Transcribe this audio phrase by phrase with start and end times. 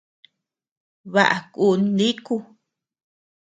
[1.13, 2.35] Baʼa kun niku.